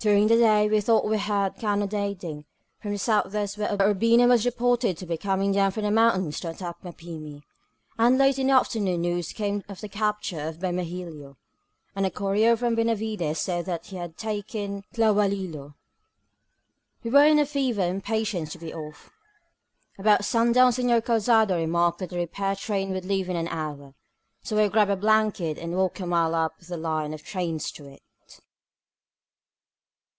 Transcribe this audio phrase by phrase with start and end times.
[0.00, 2.44] During the day we thought we heard cannonading
[2.80, 6.50] from the southwest^ where Urbina was reported to be coming down from the mountains to
[6.50, 7.42] attack Mapimi.
[7.98, 11.36] And late in the after noon news came of the capture of Bermejillo,
[11.96, 15.74] and a courier from Benavides said that he had taken Tla hualilo.
[17.02, 19.10] We were in a fever of impatience to be off.
[19.98, 23.94] About sundown Senor Calzado remarked that the repair train would leave in an hour,
[24.44, 27.86] so I grabbed a blanket and walked a mile up the line of trains to
[27.88, 28.02] it.